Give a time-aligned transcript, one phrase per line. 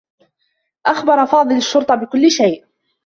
[0.85, 2.65] أخبر فاضل الشّرطة بكلّ شيء.